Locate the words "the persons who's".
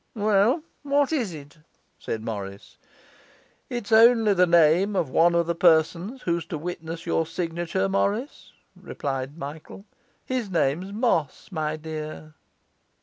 5.45-6.43